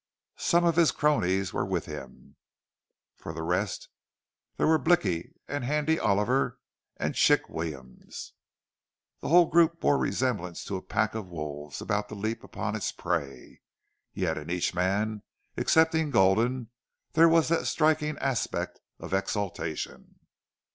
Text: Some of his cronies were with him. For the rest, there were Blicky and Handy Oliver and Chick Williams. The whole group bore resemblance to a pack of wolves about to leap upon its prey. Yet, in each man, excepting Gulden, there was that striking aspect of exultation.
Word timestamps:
Some 0.39 0.65
of 0.65 0.77
his 0.77 0.89
cronies 0.89 1.53
were 1.53 1.63
with 1.63 1.85
him. 1.85 2.35
For 3.17 3.33
the 3.33 3.43
rest, 3.43 3.87
there 4.57 4.65
were 4.65 4.79
Blicky 4.79 5.35
and 5.47 5.63
Handy 5.63 5.99
Oliver 5.99 6.59
and 6.97 7.13
Chick 7.13 7.47
Williams. 7.49 8.33
The 9.19 9.27
whole 9.27 9.45
group 9.45 9.79
bore 9.79 9.99
resemblance 9.99 10.65
to 10.65 10.75
a 10.75 10.81
pack 10.81 11.13
of 11.13 11.27
wolves 11.29 11.81
about 11.83 12.09
to 12.09 12.15
leap 12.15 12.43
upon 12.43 12.75
its 12.75 12.91
prey. 12.91 13.61
Yet, 14.11 14.39
in 14.39 14.49
each 14.49 14.73
man, 14.73 15.21
excepting 15.55 16.09
Gulden, 16.09 16.71
there 17.13 17.29
was 17.29 17.49
that 17.49 17.67
striking 17.67 18.17
aspect 18.17 18.81
of 18.97 19.13
exultation. 19.13 20.19